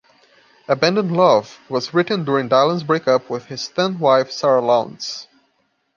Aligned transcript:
"Abandoned 0.67 1.15
Love" 1.15 1.59
was 1.69 1.93
written 1.93 2.25
during 2.25 2.49
Dylan's 2.49 2.81
breakup 2.83 3.29
with 3.29 3.45
his 3.45 3.67
then-wife 3.69 4.31
Sara 4.31 4.59
Lownds. 4.59 5.27